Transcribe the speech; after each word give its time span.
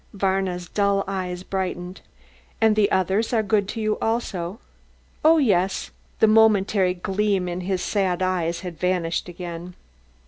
Varna's 0.13 0.67
dull 0.67 1.03
eyes 1.07 1.43
brightened. 1.43 2.01
"And 2.59 2.75
the 2.75 2.89
others 2.89 3.33
are 3.33 3.43
good 3.43 3.67
to 3.67 3.79
you 3.79 3.99
also?" 4.01 4.57
"Oh, 5.23 5.37
yes." 5.37 5.91
The 6.19 6.25
momentary 6.27 6.95
gleam 6.95 7.47
in 7.47 7.59
the 7.67 7.77
sad 7.77 8.23
eye 8.23 8.51
had 8.63 8.79
vanished 8.79 9.29
again. 9.29 9.75